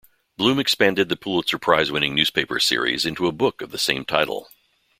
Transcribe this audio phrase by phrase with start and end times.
[0.35, 4.49] Blum expanded the Pulitzer Prize-winning newspaper series into a book of the same title.